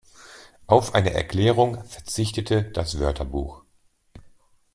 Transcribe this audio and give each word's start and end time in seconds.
Auf 0.65 0.95
eine 0.95 1.13
Erklärung 1.13 1.83
verzichtete 1.83 2.63
das 2.63 2.97
Wörterbuch. 2.97 3.61